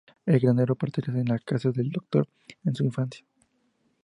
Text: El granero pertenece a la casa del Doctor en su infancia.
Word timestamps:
El 0.25 0.39
granero 0.39 0.73
pertenece 0.73 1.19
a 1.29 1.33
la 1.33 1.37
casa 1.39 1.69
del 1.69 1.91
Doctor 1.91 2.27
en 2.63 2.73
su 2.73 2.83
infancia. 2.83 3.23